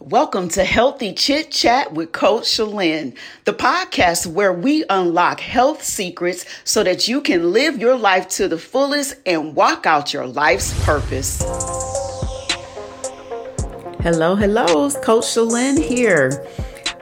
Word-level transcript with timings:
Welcome 0.00 0.48
to 0.50 0.64
Healthy 0.64 1.12
Chit 1.12 1.50
Chat 1.50 1.92
with 1.92 2.12
Coach 2.12 2.44
Shalyn, 2.44 3.14
the 3.44 3.52
podcast 3.52 4.26
where 4.26 4.50
we 4.50 4.82
unlock 4.88 5.40
health 5.40 5.84
secrets 5.84 6.46
so 6.64 6.82
that 6.82 7.06
you 7.06 7.20
can 7.20 7.52
live 7.52 7.76
your 7.76 7.98
life 7.98 8.26
to 8.28 8.48
the 8.48 8.56
fullest 8.56 9.16
and 9.26 9.54
walk 9.54 9.84
out 9.84 10.14
your 10.14 10.26
life's 10.26 10.72
purpose. 10.86 11.42
Hello, 14.00 14.34
hello, 14.36 14.88
Coach 15.02 15.24
Shalyn 15.24 15.78
here. 15.78 16.46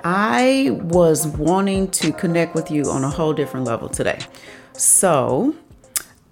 I 0.02 0.76
was 0.82 1.24
wanting 1.24 1.92
to 1.92 2.10
connect 2.10 2.56
with 2.56 2.68
you 2.68 2.90
on 2.90 3.04
a 3.04 3.10
whole 3.10 3.32
different 3.32 3.64
level 3.64 3.88
today. 3.88 4.18
So, 4.72 5.54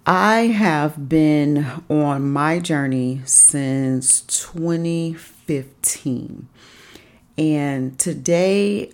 I 0.08 0.42
have 0.42 1.08
been 1.08 1.66
on 1.88 2.30
my 2.30 2.60
journey 2.60 3.22
since 3.24 4.20
2015. 4.20 6.48
And 7.36 7.98
today 7.98 8.92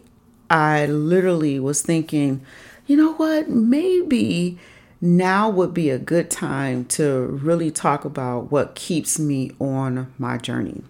I 0.49 0.87
literally 0.87 1.61
was 1.61 1.83
thinking, 1.83 2.41
you 2.87 2.97
know 2.97 3.13
what? 3.13 3.51
Maybe 3.51 4.59
now 5.03 5.51
would 5.51 5.75
be 5.75 5.91
a 5.91 5.99
good 5.99 6.31
time 6.31 6.87
to 6.87 7.39
really 7.43 7.71
talk 7.71 8.07
about 8.07 8.51
what 8.51 8.75
keeps 8.75 9.19
me 9.19 9.51
on 9.61 10.11
my 10.19 10.39
journey. 10.39 10.83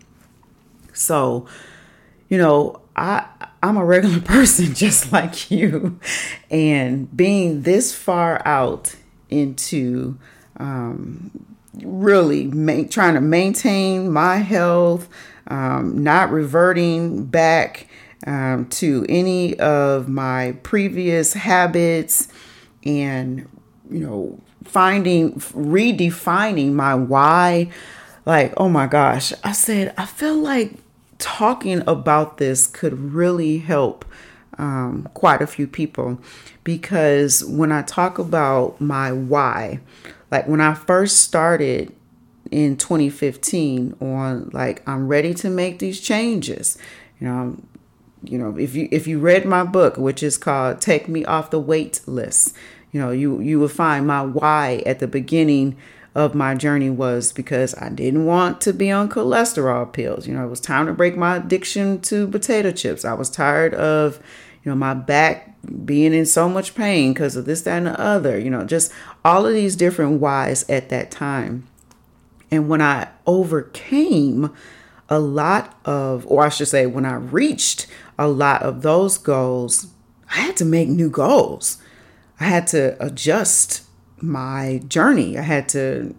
So, 0.93 1.49
you 2.29 2.39
know, 2.39 2.81
I 2.95 3.27
I'm 3.61 3.77
a 3.77 3.85
regular 3.85 4.21
person 4.25 4.73
just 4.73 5.11
like 5.11 5.51
you, 5.51 5.99
and 6.49 7.17
being 7.17 7.63
this 7.63 7.93
far 7.93 8.41
out 8.47 8.95
into 9.33 10.19
um, 10.59 11.31
really 11.83 12.45
ma- 12.45 12.85
trying 12.89 13.15
to 13.15 13.21
maintain 13.21 14.13
my 14.13 14.37
health, 14.37 15.09
um, 15.49 16.03
not 16.03 16.31
reverting 16.31 17.25
back 17.25 17.89
um, 18.27 18.67
to 18.69 19.05
any 19.09 19.59
of 19.59 20.09
my 20.09 20.57
previous 20.63 21.33
habits, 21.33 22.29
and 22.85 23.49
you 23.91 24.01
know, 24.01 24.39
finding, 24.65 25.33
redefining 25.35 26.73
my 26.73 26.95
why. 26.95 27.71
Like, 28.25 28.55
oh 28.57 28.69
my 28.69 28.87
gosh, 28.87 29.33
I 29.43 29.53
said, 29.53 29.93
I 29.97 30.07
feel 30.07 30.37
like 30.37 30.75
talking 31.19 31.83
about 31.87 32.39
this 32.39 32.67
could 32.67 33.13
really 33.13 33.59
help 33.59 34.05
um, 34.59 35.09
quite 35.15 35.41
a 35.43 35.47
few 35.47 35.67
people 35.67 36.19
because 36.65 37.45
when 37.45 37.73
I 37.73 37.83
talk 37.83 38.19
about 38.19 38.81
my 38.81 39.13
why, 39.13 39.81
like 40.31 40.47
when 40.47 40.61
I 40.61 40.75
first 40.75 41.19
started 41.19 41.95
in 42.51 42.77
2015 42.77 43.97
on 44.01 44.51
like 44.53 44.87
I'm 44.89 45.09
ready 45.09 45.35
to 45.35 45.51
make 45.51 45.79
these 45.79 46.01
changes. 46.01 46.79
You 47.19 47.29
know, 47.29 47.57
you 48.23 48.39
know, 48.39 48.57
if 48.57 48.75
you 48.75 48.89
if 48.93 49.07
you 49.07 49.19
read 49.19 49.45
my 49.45 49.65
book, 49.65 49.97
which 49.97 50.23
is 50.23 50.39
called 50.39 50.81
Take 50.81 51.09
Me 51.09 51.25
Off 51.25 51.51
the 51.51 51.59
Wait 51.59 52.01
List, 52.07 52.55
you 52.93 53.01
know, 53.01 53.11
you 53.11 53.41
you 53.41 53.59
will 53.59 53.69
find 53.69 54.07
my 54.07 54.23
why 54.23 54.83
at 54.87 54.99
the 54.99 55.09
beginning 55.09 55.77
of 56.15 56.35
my 56.35 56.55
journey 56.55 56.91
was 56.91 57.33
because 57.33 57.75
I 57.77 57.89
didn't 57.89 58.27
want 58.27 58.61
to 58.63 58.73
be 58.73 58.91
on 58.91 59.09
cholesterol 59.09 59.91
pills. 59.91 60.27
You 60.27 60.35
know, 60.35 60.45
it 60.45 60.51
was 60.51 60.61
time 60.61 60.87
to 60.87 60.93
break 60.93 61.17
my 61.17 61.37
addiction 61.37 62.01
to 62.03 62.29
potato 62.29 62.71
chips. 62.71 63.05
I 63.05 63.15
was 63.15 63.31
tired 63.31 63.73
of, 63.75 64.19
you 64.63 64.71
know, 64.71 64.77
my 64.77 64.95
back 64.95 65.57
being 65.85 66.13
in 66.13 66.27
so 66.27 66.49
much 66.49 66.75
pain 66.75 67.15
because 67.15 67.37
of 67.37 67.47
this, 67.47 67.63
that, 67.63 67.79
and 67.79 67.87
the 67.87 67.99
other. 67.99 68.39
You 68.39 68.51
know, 68.51 68.65
just 68.65 68.93
all 69.25 69.47
of 69.47 69.55
these 69.55 69.75
different 69.75 70.21
whys 70.21 70.69
at 70.69 70.91
that 70.91 71.11
time. 71.11 71.67
And 72.51 72.69
when 72.69 72.83
I 72.83 73.09
overcame 73.27 74.55
a 75.09 75.19
lot 75.19 75.79
of, 75.87 76.27
or 76.27 76.45
I 76.45 76.51
should 76.51 76.69
say, 76.69 76.85
when 76.85 77.07
I 77.07 77.15
reached 77.15 77.87
a 78.19 78.29
lot 78.29 78.63
of 78.63 78.83
those 78.83 79.17
goals, 79.17 79.87
I 80.31 80.41
had 80.41 80.57
to 80.59 80.65
make 80.67 80.89
new 80.89 81.09
goals. 81.09 81.79
I 82.39 82.45
had 82.45 82.67
to 82.69 83.03
adjust 83.03 83.83
my 84.23 84.81
journey. 84.89 85.39
I 85.39 85.43
had 85.43 85.69
to 85.71 86.15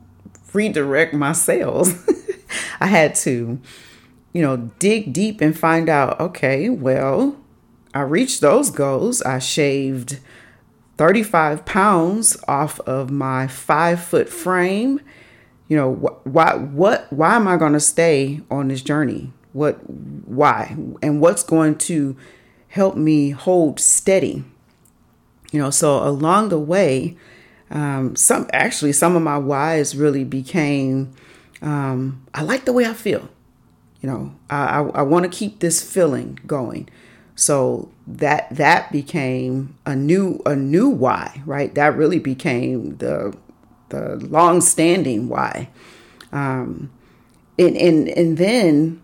redirect 0.54 1.14
my 1.14 1.32
sails. 1.32 1.94
I 2.80 2.88
had 2.88 3.16
to, 3.16 3.60
you 4.34 4.42
know, 4.42 4.58
dig 4.80 5.14
deep 5.14 5.42
and 5.42 5.58
find 5.58 5.90
out 5.90 6.20
okay, 6.20 6.70
well, 6.70 7.38
I 7.94 8.02
reached 8.02 8.42
those 8.42 8.70
goals. 8.70 9.22
I 9.22 9.40
shaved 9.40 10.20
35 10.98 11.66
pounds 11.66 12.38
off 12.48 12.80
of 12.82 13.10
my 13.10 13.48
five 13.48 14.04
foot 14.04 14.30
frame 14.30 15.00
you 15.68 15.78
know 15.78 15.96
wh- 15.96 16.28
why 16.28 16.54
what 16.56 17.12
why 17.12 17.36
am 17.36 17.48
i 17.48 17.58
going 17.58 17.74
to 17.74 17.80
stay 17.80 18.42
on 18.52 18.68
this 18.68 18.82
journey 18.82 19.32
what 19.54 19.76
why 19.90 20.76
and 21.02 21.20
what's 21.20 21.44
going 21.44 21.76
to 21.76 22.16
help 22.68 22.96
me 22.96 23.32
hold 23.32 23.80
steady 23.80 24.44
you 25.52 25.60
know 25.60 25.70
so 25.70 26.08
along 26.08 26.50
the 26.50 26.60
way 26.60 27.18
um, 27.72 28.16
some 28.16 28.48
actually 28.54 28.94
some 28.94 29.16
of 29.16 29.22
my 29.22 29.38
whys 29.38 29.96
really 29.96 30.24
became 30.24 31.14
um, 31.62 32.26
i 32.34 32.42
like 32.42 32.66
the 32.66 32.74
way 32.74 32.86
i 32.86 32.94
feel. 32.94 33.30
You 34.02 34.10
know 34.10 34.36
i 34.50 34.80
i, 34.80 34.82
I 34.82 35.02
want 35.02 35.24
to 35.24 35.30
keep 35.30 35.60
this 35.60 35.82
feeling 35.82 36.40
going. 36.46 36.90
So 37.36 37.90
that 38.06 38.48
that 38.52 38.92
became 38.92 39.76
a 39.86 39.96
new 39.96 40.42
a 40.46 40.56
new 40.56 40.90
why 40.90 41.42
right? 41.46 41.74
That 41.76 41.98
really 41.98 42.20
became 42.20 42.98
the 42.98 43.36
the 43.94 44.18
long 44.18 44.60
standing 44.60 45.30
why. 45.30 45.70
Um, 46.32 46.92
and, 47.58 47.78
and, 47.78 48.10
and 48.10 48.38
then 48.38 49.02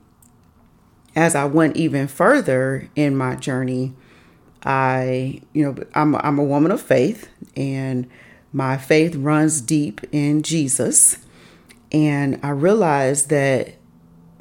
as 1.15 1.35
I 1.35 1.45
went 1.45 1.77
even 1.77 2.07
further 2.07 2.89
in 2.95 3.15
my 3.15 3.35
journey, 3.35 3.93
I, 4.63 5.41
you 5.53 5.63
know, 5.63 5.83
I'm, 5.93 6.15
I'm 6.15 6.39
a 6.39 6.43
woman 6.43 6.71
of 6.71 6.81
faith 6.81 7.29
and 7.55 8.09
my 8.51 8.77
faith 8.77 9.15
runs 9.15 9.61
deep 9.61 10.01
in 10.11 10.41
Jesus. 10.41 11.17
And 11.91 12.39
I 12.43 12.49
realized 12.49 13.29
that 13.29 13.75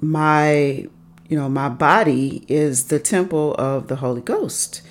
my, 0.01 0.87
you 1.29 1.37
know, 1.37 1.49
my 1.49 1.69
body 1.69 2.45
is 2.49 2.89
the 2.89 2.99
temple 2.99 3.55
of 3.55 3.89
the 3.89 3.97
Holy 3.97 4.21
Ghost. 4.21 4.83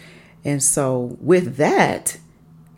And 0.44 0.61
so 0.61 1.17
with 1.19 1.57
that, 1.57 2.17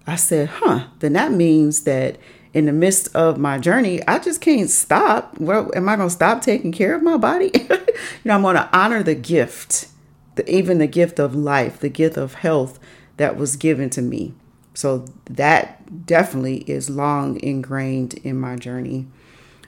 I 0.07 0.15
said, 0.15 0.49
huh, 0.49 0.87
then 0.99 1.13
that 1.13 1.31
means 1.31 1.83
that 1.83 2.17
in 2.53 2.65
the 2.65 2.73
midst 2.73 3.15
of 3.15 3.37
my 3.37 3.59
journey, 3.59 4.05
I 4.07 4.19
just 4.19 4.41
can't 4.41 4.69
stop. 4.69 5.37
Well, 5.39 5.71
am 5.75 5.87
I 5.87 5.95
going 5.95 6.09
to 6.09 6.13
stop 6.15 6.41
taking 6.41 6.71
care 6.71 6.95
of 6.95 7.03
my 7.03 7.17
body? 7.17 7.51
you 7.53 7.77
know, 8.25 8.33
I'm 8.33 8.41
going 8.41 8.55
to 8.55 8.69
honor 8.75 9.03
the 9.03 9.15
gift, 9.15 9.87
the, 10.35 10.49
even 10.49 10.79
the 10.79 10.87
gift 10.87 11.19
of 11.19 11.35
life, 11.35 11.79
the 11.79 11.89
gift 11.89 12.17
of 12.17 12.35
health 12.35 12.79
that 13.17 13.37
was 13.37 13.55
given 13.55 13.89
to 13.91 14.01
me. 14.01 14.33
So 14.79 15.03
that 15.25 16.05
definitely 16.05 16.59
is 16.59 16.89
long 16.89 17.37
ingrained 17.41 18.13
in 18.13 18.39
my 18.39 18.55
journey. 18.55 19.07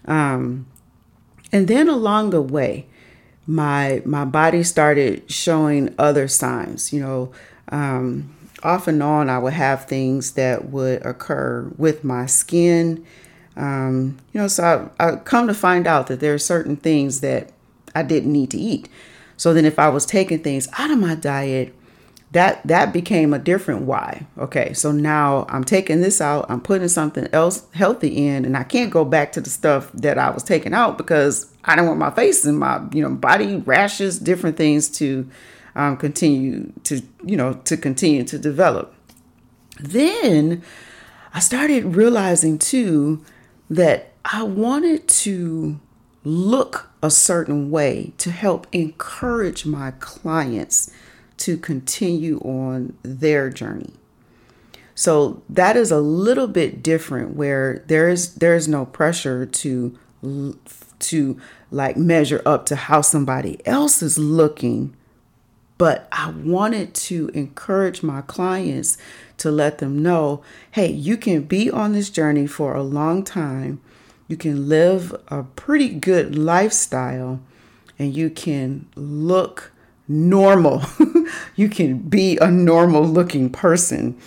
Um, 0.06 0.68
and 1.52 1.68
then 1.68 1.90
along 1.90 2.30
the 2.30 2.42
way, 2.42 2.86
my 3.46 4.02
my 4.06 4.24
body 4.24 4.64
started 4.64 5.30
showing 5.30 5.94
other 6.00 6.30
signs. 6.30 6.94
You 6.94 7.02
know, 7.02 7.32
um, 7.68 8.34
off 8.64 8.88
and 8.88 9.04
on, 9.04 9.30
I 9.30 9.38
would 9.38 9.52
have 9.52 9.84
things 9.84 10.32
that 10.36 10.70
would 10.70 11.06
occur 11.06 11.70
with 11.76 12.06
my 12.06 12.26
skin. 12.26 13.06
Um, 13.58 14.18
you 14.32 14.40
know, 14.40 14.48
so 14.48 14.90
I, 14.98 15.10
I 15.10 15.16
come 15.18 15.46
to 15.48 15.54
find 15.54 15.88
out 15.88 16.08
that 16.08 16.22
there 16.22 16.34
are 16.34 16.40
certain 16.40 16.78
things 16.78 17.20
that 17.20 17.52
I 17.94 18.04
didn't 18.04 18.32
need 18.32 18.50
to 18.52 18.58
eat. 18.58 18.88
So 19.36 19.54
then, 19.54 19.66
if 19.66 19.78
I 19.78 19.90
was 19.90 20.06
taking 20.06 20.42
things 20.42 20.70
out 20.78 20.90
of 20.90 21.00
my 21.00 21.16
diet, 21.16 21.76
that 22.32 22.66
that 22.66 22.94
became 22.94 23.34
a 23.34 23.40
different 23.40 23.82
why. 23.82 24.26
Okay, 24.38 24.74
so 24.74 24.92
now 24.92 25.46
I'm 25.50 25.64
taking 25.64 26.02
this 26.02 26.22
out, 26.22 26.46
I'm 26.50 26.62
putting 26.62 26.88
something 26.88 27.28
else 27.34 27.68
healthy 27.74 28.28
in, 28.28 28.46
and 28.46 28.56
I 28.56 28.64
can't 28.64 28.92
go 28.92 29.04
back 29.04 29.34
to 29.34 29.42
the 29.42 29.50
stuff 29.50 29.92
that 29.94 30.18
I 30.18 30.30
was 30.30 30.44
taking 30.44 30.74
out 30.74 30.98
because 30.98 31.52
I 31.66 31.76
don't 31.76 31.88
want 31.88 32.00
my 32.00 32.12
face 32.12 32.46
and 32.46 32.58
my 32.58 32.82
you 32.94 33.02
know 33.02 33.14
body 33.14 33.58
rashes, 33.58 34.18
different 34.18 34.58
things 34.58 34.90
to 35.00 35.30
um, 35.76 35.98
continue 35.98 36.72
to, 36.84 37.02
you 37.24 37.38
know, 37.38 37.54
to 37.66 37.78
continue 37.78 38.24
to 38.26 38.40
develop. 38.40 38.94
Then 39.80 40.64
I 41.34 41.40
started 41.40 41.96
realizing 41.96 42.60
too 42.60 43.24
that 43.70 44.14
I 44.26 44.44
wanted 44.44 45.08
to 45.08 45.80
look 46.24 46.90
a 47.02 47.10
certain 47.10 47.72
way 47.72 48.14
to 48.20 48.32
help 48.32 48.68
encourage 48.72 49.66
my 49.66 49.92
clients 50.00 50.92
to 51.42 51.58
continue 51.58 52.40
on 52.40 52.98
their 53.04 53.50
journey. 53.50 53.94
So 54.96 55.42
that 55.50 55.76
is 55.76 55.92
a 55.92 56.00
little 56.00 56.48
bit 56.48 56.84
different 56.84 57.36
where 57.36 57.84
there 57.88 58.10
is 58.10 58.36
there 58.36 58.56
is 58.56 58.68
no 58.68 58.86
pressure 58.86 59.46
to 59.46 59.98
to 61.00 61.42
like 61.72 61.98
measure 61.98 62.42
up 62.46 62.66
to 62.68 62.76
how 62.76 63.02
somebody 63.02 63.60
else 63.66 64.04
is 64.04 64.20
looking 64.20 64.96
but 65.82 66.08
I 66.12 66.30
wanted 66.30 66.94
to 66.94 67.30
encourage 67.34 68.04
my 68.04 68.22
clients 68.22 69.00
to 69.38 69.50
let 69.50 69.80
them 69.80 70.04
know 70.04 70.44
hey, 70.70 70.92
you 70.92 71.18
can 71.18 71.42
be 71.42 71.72
on 71.72 71.94
this 71.94 72.12
journey 72.12 72.46
for 72.46 72.76
a 72.76 72.84
long 72.84 73.24
time. 73.24 73.82
You 74.28 74.38
can 74.38 74.70
live 74.70 75.16
a 75.30 75.42
pretty 75.42 75.90
good 75.90 76.38
lifestyle 76.38 77.40
and 77.98 78.16
you 78.16 78.30
can 78.30 78.90
look 78.96 79.72
normal. 80.08 80.84
you 81.56 81.70
can 81.70 81.98
be 81.98 82.38
a 82.40 82.50
normal 82.50 83.04
looking 83.04 83.50
person. 83.50 84.20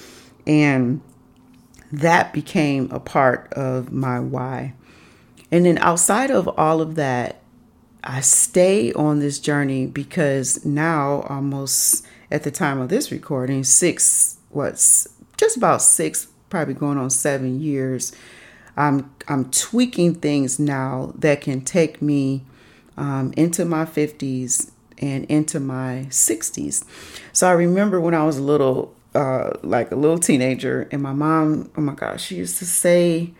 And 0.47 1.01
that 1.93 2.33
became 2.33 2.91
a 2.91 3.01
part 3.01 3.53
of 3.53 3.93
my 3.93 4.21
why. 4.21 4.75
And 5.51 5.67
then 5.67 5.79
outside 5.79 6.31
of 6.31 6.49
all 6.59 6.81
of 6.81 6.97
that, 6.97 7.41
I 8.03 8.21
stay 8.21 8.93
on 8.93 9.21
this 9.21 9.39
journey 9.39 9.87
because 9.87 10.65
now, 10.65 11.23
almost 11.29 12.05
at 12.31 12.43
the 12.43 12.51
time 12.51 12.81
of 12.81 12.89
this 12.89 13.11
recording, 13.11 13.65
six, 13.65 14.37
what's 14.51 15.09
just 15.37 15.57
about 15.57 15.81
six, 15.81 16.29
probably 16.51 16.75
going 16.75 16.99
on 16.99 17.09
seven 17.11 17.61
years, 17.61 18.15
I'm 18.77 19.15
I'm 19.29 19.51
tweaking 19.51 20.17
things 20.17 20.59
now 20.59 21.13
that 21.17 21.41
can 21.41 21.61
take 21.63 22.03
me 22.03 22.43
um, 22.97 23.33
into 23.37 23.65
my 23.65 23.85
50s 23.85 24.71
and 24.99 25.25
into 25.27 25.61
my 25.61 26.07
60s. 26.11 26.85
So 27.33 27.49
I 27.49 27.53
remember 27.53 28.01
when 28.01 28.15
I 28.15 28.25
was 28.25 28.39
a 28.39 28.43
little, 28.43 28.95
uh, 29.15 29.51
like 29.63 29.91
a 29.91 29.97
little 29.97 30.19
teenager, 30.19 30.89
and 30.91 31.03
my 31.03 31.13
mom, 31.13 31.71
oh 31.77 31.81
my 31.81 31.95
gosh, 31.95 32.25
she 32.25 32.37
used 32.37 32.59
to 32.59 32.67
say 32.67 33.33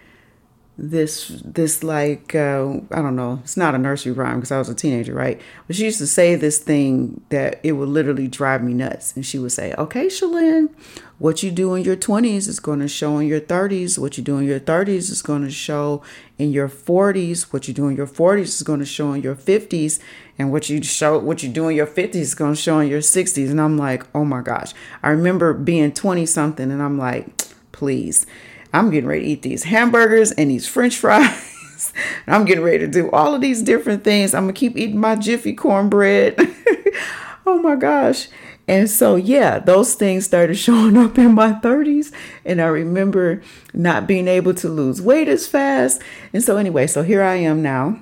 this 0.77 1.29
this 1.45 1.85
like 1.85 2.35
uh, 2.35 2.79
I 2.91 3.01
don't 3.01 3.15
know. 3.15 3.41
It's 3.45 3.57
not 3.57 3.75
a 3.75 3.79
nursery 3.79 4.13
rhyme 4.13 4.37
because 4.37 4.51
I 4.51 4.59
was 4.59 4.69
a 4.69 4.75
teenager, 4.75 5.15
right? 5.15 5.41
But 5.67 5.77
she 5.77 5.85
used 5.85 5.99
to 5.99 6.07
say 6.07 6.35
this 6.35 6.59
thing 6.59 7.21
that 7.29 7.61
it 7.63 7.73
would 7.73 7.89
literally 7.89 8.27
drive 8.27 8.63
me 8.63 8.75
nuts. 8.75 9.15
And 9.15 9.25
she 9.25 9.39
would 9.39 9.53
say, 9.53 9.73
"Okay, 9.79 10.07
Shalyn, 10.07 10.71
what 11.19 11.43
you 11.43 11.51
do 11.51 11.75
in 11.75 11.85
your 11.85 11.97
20s 11.97 12.49
is 12.49 12.59
going 12.59 12.81
to 12.81 12.89
show 12.89 13.19
in 13.19 13.29
your 13.29 13.41
30s. 13.41 13.99
What 13.99 14.19
you 14.19 14.25
do 14.25 14.39
in 14.39 14.47
your 14.47 14.59
30s 14.59 15.11
is 15.11 15.23
going 15.23 15.45
to 15.45 15.51
show 15.51 16.03
in 16.39 16.51
your 16.51 16.69
40s. 16.69 17.53
What 17.53 17.69
you 17.69 17.75
do 17.75 17.89
in 17.89 17.97
your 17.97 18.07
40s 18.07 18.41
is 18.41 18.63
going 18.63 18.81
to 18.81 18.87
show 18.87 19.13
in 19.13 19.23
your 19.23 19.37
50s, 19.37 20.01
and 20.39 20.51
what 20.51 20.69
you 20.69 20.83
show 20.83 21.19
what 21.19 21.43
you 21.43 21.49
do 21.49 21.69
in 21.69 21.77
your 21.77 21.87
50s 21.87 22.17
is 22.17 22.35
going 22.35 22.55
to 22.55 22.61
show 22.61 22.81
in 22.81 22.89
your 22.89 23.01
60s." 23.01 23.51
And 23.51 23.61
I'm 23.61 23.79
like, 23.79 24.05
"Oh 24.15 24.25
my 24.25 24.41
gosh!" 24.41 24.73
I 25.03 25.11
remember 25.11 25.55
being 25.55 25.93
20 25.93 26.27
something, 26.27 26.71
and 26.71 26.83
I'm 26.83 26.99
like, 26.99 27.45
"Please." 27.73 28.27
I'm 28.73 28.91
getting 28.91 29.09
ready 29.09 29.23
to 29.23 29.29
eat 29.29 29.43
these 29.43 29.63
hamburgers 29.63 30.33
and 30.33 30.51
these 30.51 30.67
french 30.67 30.97
fries. 30.97 31.93
I'm 32.27 32.45
getting 32.45 32.65
ready 32.65 32.79
to 32.79 32.89
do 32.89 33.09
all 33.13 33.33
of 33.33 33.41
these 33.41 33.63
different 33.63 34.03
things. 34.03 34.35
I'm 34.35 34.47
going 34.47 34.55
to 34.55 34.59
keep 34.59 34.77
eating 34.77 34.99
my 34.99 35.15
Jiffy 35.15 35.53
cornbread. 35.53 36.35
oh 37.47 37.61
my 37.63 37.77
gosh. 37.77 38.27
And 38.67 38.89
so, 38.89 39.17
yeah, 39.17 39.59
those 39.59 39.95
things 39.95 40.25
started 40.25 40.55
showing 40.59 40.97
up 40.97 41.19
in 41.19 41.35
my 41.35 41.53
30s. 41.53 42.13
And 42.45 42.61
I 42.61 42.67
remember 42.67 43.43
not 43.73 44.07
being 44.07 44.29
able 44.29 44.55
to 44.55 44.69
lose 44.69 45.03
weight 45.03 45.29
as 45.29 45.47
fast. 45.47 46.01
And 46.33 46.43
so, 46.43 46.57
anyway, 46.57 46.87
so 46.87 47.03
here 47.03 47.23
I 47.23 47.35
am 47.37 47.63
now, 47.63 48.01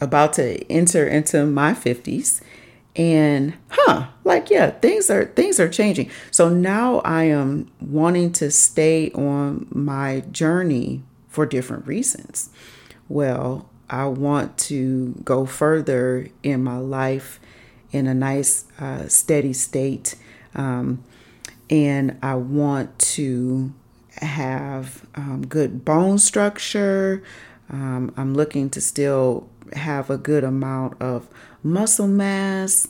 about 0.00 0.34
to 0.34 0.70
enter 0.70 1.06
into 1.06 1.46
my 1.46 1.72
50s 1.72 2.42
and 2.96 3.52
huh 3.68 4.06
like 4.24 4.48
yeah 4.48 4.70
things 4.70 5.10
are 5.10 5.26
things 5.26 5.60
are 5.60 5.68
changing 5.68 6.10
so 6.30 6.48
now 6.48 7.00
i 7.00 7.24
am 7.24 7.70
wanting 7.80 8.32
to 8.32 8.50
stay 8.50 9.10
on 9.12 9.66
my 9.70 10.20
journey 10.32 11.02
for 11.28 11.44
different 11.44 11.86
reasons 11.86 12.48
well 13.08 13.68
i 13.90 14.06
want 14.06 14.56
to 14.56 15.12
go 15.24 15.44
further 15.44 16.26
in 16.42 16.64
my 16.64 16.78
life 16.78 17.38
in 17.96 18.06
a 18.06 18.14
nice 18.14 18.64
uh, 18.78 19.08
steady 19.08 19.52
state 19.52 20.14
um, 20.54 21.02
and 21.68 22.16
i 22.22 22.34
want 22.34 22.96
to 22.98 23.72
have 24.18 25.06
um, 25.14 25.44
good 25.46 25.84
bone 25.84 26.18
structure 26.18 27.22
um, 27.70 28.12
i'm 28.16 28.34
looking 28.34 28.70
to 28.70 28.80
still 28.80 29.48
have 29.72 30.10
a 30.10 30.16
good 30.16 30.44
amount 30.44 31.00
of 31.00 31.28
muscle 31.62 32.08
mass. 32.08 32.88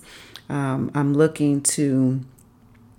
Um, 0.49 0.91
I'm 0.95 1.15
looking 1.15 1.63
to 1.63 2.21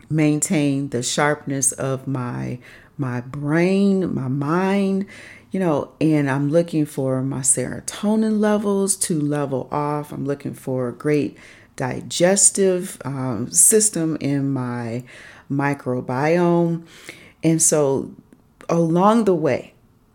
maintain 0.10 0.90
the 0.90 1.04
sharpness 1.04 1.72
of 1.72 2.08
my 2.08 2.60
my 3.00 3.22
brain, 3.22 4.14
my 4.16 4.28
mind, 4.28 5.06
you 5.52 5.60
know, 5.60 5.92
and 6.02 6.28
I'm 6.30 6.50
looking 6.50 6.86
for 6.88 7.22
my 7.22 7.42
serotonin 7.42 8.40
levels 8.40 8.96
to 8.98 9.20
level 9.22 9.70
off. 9.72 10.12
I'm 10.12 10.26
looking 10.26 10.56
for 10.56 10.92
great 10.92 11.38
digestive 11.78 13.02
um, 13.06 13.50
system 13.50 14.18
in 14.20 14.52
my 14.52 15.06
microbiome. 15.50 16.86
And 17.44 17.62
so 17.62 18.12
along 18.68 19.24
the 19.24 19.36
way, 19.36 19.74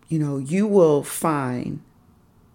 you 0.09 0.19
know, 0.19 0.37
you 0.37 0.67
will 0.67 1.03
find 1.03 1.81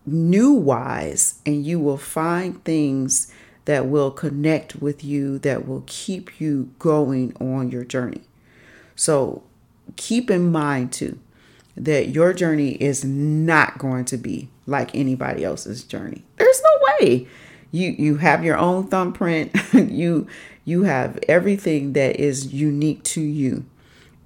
new 0.06 0.52
whys 0.52 1.40
and 1.44 1.66
you 1.66 1.80
will 1.80 1.98
find 1.98 2.62
things 2.64 3.32
that 3.64 3.86
will 3.86 4.10
connect 4.10 4.76
with 4.76 5.02
you, 5.02 5.38
that 5.40 5.66
will 5.66 5.82
keep 5.86 6.40
you 6.40 6.70
going 6.78 7.34
on 7.40 7.70
your 7.70 7.84
journey. 7.84 8.22
So 8.94 9.42
keep 9.96 10.30
in 10.30 10.52
mind 10.52 10.92
too 10.92 11.18
that 11.76 12.08
your 12.08 12.32
journey 12.32 12.70
is 12.82 13.04
not 13.04 13.78
going 13.78 14.04
to 14.06 14.16
be 14.16 14.48
like 14.66 14.94
anybody 14.94 15.44
else's 15.44 15.84
journey. 15.84 16.24
There's 16.36 16.62
no 16.62 16.86
way. 17.00 17.28
You 17.70 17.90
you 17.90 18.16
have 18.16 18.44
your 18.44 18.56
own 18.56 18.88
thumbprint. 18.88 19.52
you 19.72 20.26
you 20.64 20.84
have 20.84 21.18
everything 21.28 21.92
that 21.94 22.16
is 22.16 22.52
unique 22.52 23.02
to 23.04 23.20
you. 23.20 23.64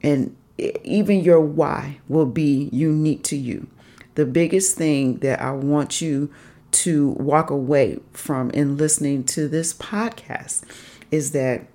And 0.03 0.37
even 0.85 1.21
your 1.21 1.41
why 1.41 1.99
will 2.09 2.27
be 2.27 2.69
unique 2.73 3.23
to 3.25 3.37
you 3.37 3.67
the 4.15 4.27
biggest 4.27 4.77
thing 4.77 5.17
that 5.19 5.41
I 5.41 5.53
want 5.53 6.01
you 6.01 6.31
to 6.73 7.11
walk 7.11 7.51
away 7.51 7.99
from 8.13 8.51
in 8.51 8.77
listening 8.77 9.25
to 9.25 9.49
this 9.49 9.75
podcast 9.75 10.63
is 11.11 11.33
that 11.33 11.67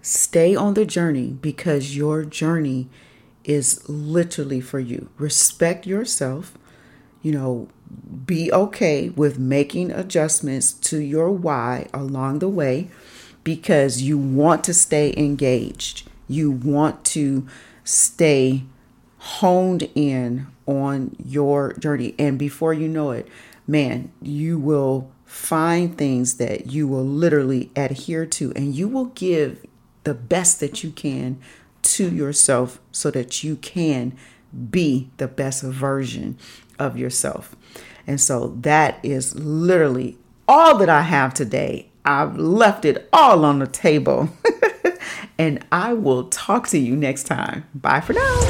stay 0.00 0.54
on 0.54 0.74
the 0.74 0.84
journey 0.84 1.28
because 1.40 1.96
your 1.96 2.24
journey 2.24 2.88
is 3.44 3.88
literally 3.88 4.60
for 4.60 4.80
you. 4.80 5.08
Respect 5.18 5.86
yourself, 5.86 6.56
you 7.22 7.32
know, 7.32 7.68
be 8.24 8.52
okay 8.52 9.08
with 9.10 9.38
making 9.38 9.90
adjustments 9.90 10.72
to 10.72 10.98
your 10.98 11.30
why 11.30 11.88
along 11.92 12.38
the 12.38 12.48
way 12.48 12.88
because 13.44 14.02
you 14.02 14.16
want 14.16 14.64
to 14.64 14.74
stay 14.74 15.12
engaged. 15.16 16.08
You 16.28 16.50
want 16.50 17.04
to 17.06 17.46
stay 17.84 18.64
honed 19.18 19.88
in 19.94 20.46
on 20.66 21.16
your 21.24 21.74
journey. 21.74 22.14
And 22.18 22.38
before 22.38 22.72
you 22.72 22.88
know 22.88 23.10
it, 23.10 23.28
man, 23.66 24.12
you 24.20 24.58
will 24.58 25.10
find 25.24 25.96
things 25.96 26.36
that 26.36 26.66
you 26.66 26.86
will 26.86 27.04
literally 27.04 27.70
adhere 27.74 28.26
to 28.26 28.52
and 28.54 28.74
you 28.74 28.88
will 28.88 29.06
give 29.06 29.64
the 30.04 30.14
best 30.14 30.60
that 30.60 30.84
you 30.84 30.90
can 30.90 31.40
to 31.82 32.10
yourself 32.10 32.80
so 32.92 33.10
that 33.10 33.42
you 33.42 33.56
can 33.56 34.16
be 34.70 35.10
the 35.16 35.28
best 35.28 35.62
version 35.62 36.38
of 36.78 36.98
yourself. 36.98 37.56
And 38.06 38.20
so 38.20 38.56
that 38.60 38.98
is 39.02 39.34
literally 39.34 40.18
all 40.48 40.78
that 40.78 40.88
I 40.88 41.02
have 41.02 41.34
today. 41.34 41.88
I've 42.04 42.36
left 42.36 42.84
it 42.84 43.08
all 43.12 43.44
on 43.44 43.60
the 43.60 43.66
table. 43.66 44.28
and 45.38 45.64
I 45.70 45.92
will 45.92 46.24
talk 46.24 46.68
to 46.68 46.78
you 46.78 46.96
next 46.96 47.24
time. 47.24 47.64
Bye 47.74 48.00
for 48.00 48.12
now. 48.12 48.40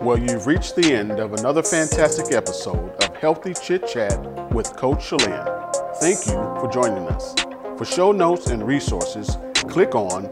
Well, 0.00 0.18
you've 0.18 0.46
reached 0.46 0.76
the 0.76 0.92
end 0.92 1.12
of 1.12 1.32
another 1.32 1.62
fantastic 1.62 2.32
episode 2.32 2.90
of 3.02 3.16
Healthy 3.16 3.54
Chit 3.54 3.88
Chat 3.88 4.52
with 4.52 4.76
Coach 4.76 5.00
Shalyn. 5.00 5.96
Thank 5.96 6.26
you 6.26 6.32
for 6.32 6.70
joining 6.72 7.08
us. 7.08 7.34
For 7.76 7.84
show 7.84 8.12
notes 8.12 8.46
and 8.48 8.64
resources, 8.64 9.36
click 9.68 9.94
on 9.94 10.26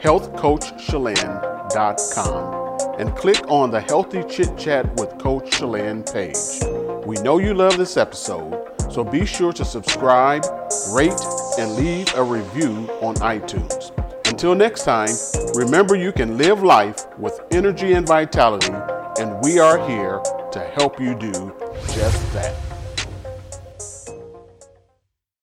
www.healthcoachshalyn.com 0.00 2.60
and 2.98 3.14
click 3.16 3.46
on 3.48 3.70
the 3.70 3.80
Healthy 3.80 4.24
Chit 4.24 4.58
Chat 4.58 4.92
with 4.98 5.16
Coach 5.18 5.50
Shalyn 5.50 6.10
page. 6.10 6.34
We 7.06 7.16
know 7.22 7.38
you 7.38 7.54
love 7.54 7.78
this 7.78 7.96
episode, 7.96 8.72
so 8.90 9.04
be 9.04 9.24
sure 9.26 9.52
to 9.52 9.64
subscribe, 9.64 10.44
rate, 10.90 11.20
and 11.58 11.76
leave 11.76 12.12
a 12.14 12.22
review 12.22 12.88
on 13.00 13.14
iTunes. 13.16 13.90
Until 14.26 14.54
next 14.54 14.84
time, 14.84 15.10
remember 15.54 15.96
you 15.96 16.12
can 16.12 16.38
live 16.38 16.62
life 16.62 17.06
with 17.18 17.40
energy 17.50 17.94
and 17.94 18.06
vitality, 18.06 18.72
and 19.18 19.42
we 19.42 19.58
are 19.58 19.78
here 19.88 20.20
to 20.52 20.60
help 20.74 21.00
you 21.00 21.14
do 21.14 21.32
just 21.88 22.32
that. 22.32 22.69